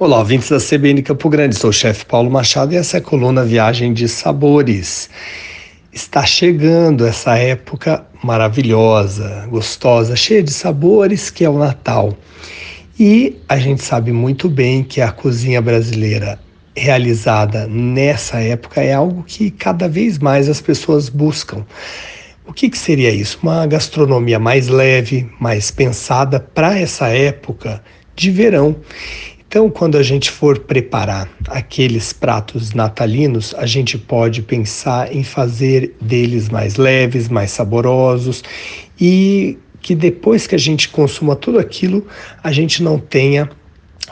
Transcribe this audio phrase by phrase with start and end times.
[0.00, 3.02] Olá, ouvintes da CBN Campo Grande, sou o chefe Paulo Machado e essa é a
[3.02, 5.10] coluna Viagem de Sabores.
[5.92, 12.16] Está chegando essa época maravilhosa, gostosa, cheia de sabores que é o Natal.
[12.96, 16.38] E a gente sabe muito bem que a cozinha brasileira
[16.76, 21.66] realizada nessa época é algo que cada vez mais as pessoas buscam.
[22.46, 23.40] O que, que seria isso?
[23.42, 27.82] Uma gastronomia mais leve, mais pensada para essa época
[28.14, 28.76] de verão.
[29.48, 35.96] Então, quando a gente for preparar aqueles pratos natalinos, a gente pode pensar em fazer
[35.98, 38.44] deles mais leves, mais saborosos
[39.00, 42.06] e que depois que a gente consuma tudo aquilo,
[42.44, 43.48] a gente não tenha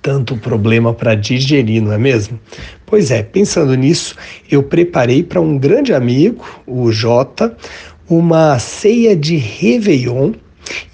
[0.00, 2.40] tanto problema para digerir, não é mesmo?
[2.86, 4.16] Pois é, pensando nisso,
[4.50, 7.54] eu preparei para um grande amigo, o Jota,
[8.08, 10.32] uma ceia de Réveillon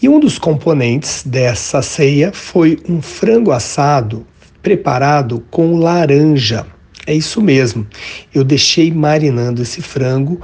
[0.05, 4.27] e um dos componentes dessa ceia foi um frango assado
[4.63, 6.67] preparado com laranja.
[7.07, 7.87] É isso mesmo.
[8.35, 10.39] Eu deixei marinando esse frango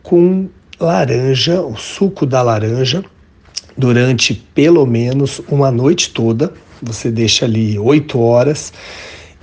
[0.00, 3.04] com laranja, o suco da laranja,
[3.76, 6.52] durante pelo menos uma noite toda.
[6.80, 8.72] Você deixa ali oito horas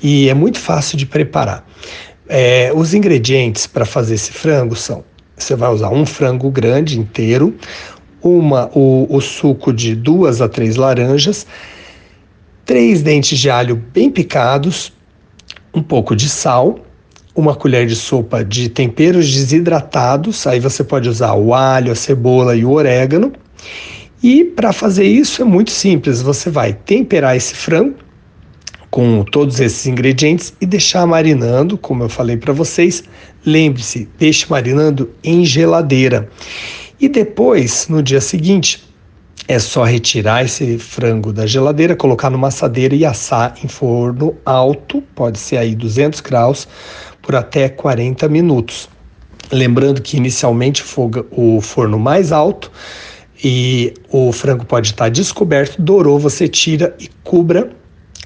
[0.01, 1.67] e é muito fácil de preparar.
[2.29, 5.03] É, os ingredientes para fazer esse frango são:
[5.37, 7.53] você vai usar um frango grande inteiro,
[8.21, 11.45] uma o, o suco de duas a três laranjas,
[12.65, 14.93] três dentes de alho bem picados,
[15.73, 16.79] um pouco de sal,
[17.35, 22.55] uma colher de sopa de temperos desidratados, aí você pode usar o alho, a cebola
[22.55, 23.31] e o orégano.
[24.23, 27.95] E para fazer isso é muito simples, você vai temperar esse frango
[28.89, 33.03] com todos esses ingredientes e deixar marinando, como eu falei para vocês.
[33.45, 36.27] Lembre-se, deixe marinando em geladeira.
[36.99, 38.83] E depois, no dia seguinte,
[39.47, 45.01] é só retirar esse frango da geladeira, colocar numa assadeira e assar em forno alto,
[45.15, 46.67] pode ser aí 200 graus,
[47.21, 48.89] por até 40 minutos.
[49.51, 50.83] Lembrando que inicialmente
[51.31, 52.71] o forno mais alto
[53.43, 57.69] e o frango pode estar descoberto, dourou, você tira e cubra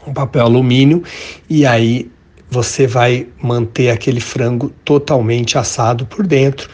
[0.07, 1.03] um papel alumínio
[1.49, 2.09] e aí
[2.49, 6.69] você vai manter aquele frango totalmente assado por dentro.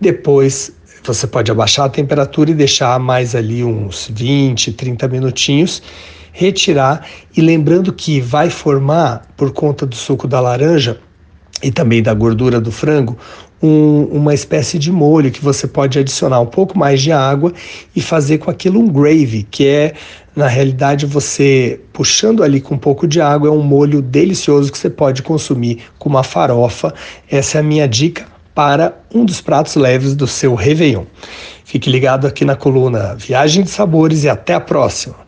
[0.00, 0.72] Depois
[1.12, 5.82] você pode abaixar a temperatura e deixar mais ali uns 20, 30 minutinhos,
[6.32, 7.06] retirar
[7.36, 10.98] e lembrando que vai formar, por conta do suco da laranja
[11.62, 13.16] e também da gordura do frango,
[13.62, 17.52] um, uma espécie de molho que você pode adicionar um pouco mais de água
[17.96, 19.94] e fazer com aquilo um gravy, que é
[20.36, 24.76] na realidade você puxando ali com um pouco de água, é um molho delicioso que
[24.76, 26.92] você pode consumir com uma farofa.
[27.30, 31.04] Essa é a minha dica para um dos pratos leves do seu Réveillon.
[31.64, 35.23] Fique ligado aqui na coluna Viagem de Sabores e até a próxima!